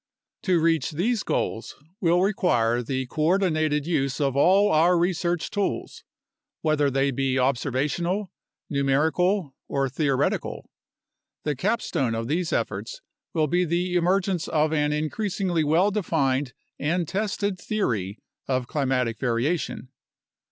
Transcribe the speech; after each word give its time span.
To 0.41 0.59
reach 0.59 0.89
these 0.93 1.21
goals 1.21 1.75
will 1.99 2.23
require 2.23 2.81
the 2.81 3.05
coordinated 3.05 3.85
use 3.85 4.19
of 4.19 4.35
all 4.35 4.71
our 4.71 4.97
research 4.97 5.51
tools, 5.51 6.03
whether 6.61 6.89
they 6.89 7.11
be 7.11 7.37
observational, 7.37 8.31
numerical, 8.67 9.53
or 9.67 9.89
theoretical. 9.89 10.71
The 11.43 11.55
capstone 11.55 12.15
of 12.15 12.27
these 12.27 12.51
efforts 12.51 13.01
will 13.35 13.45
be 13.45 13.63
the 13.63 13.93
emergence 13.93 14.47
of 14.47 14.73
an 14.73 14.91
increasingly 14.91 15.63
well 15.63 15.91
defined 15.91 16.53
and 16.79 17.07
tested 17.07 17.59
theory 17.59 18.17
of 18.47 18.65
climatic 18.65 19.19
variation. 19.19 19.89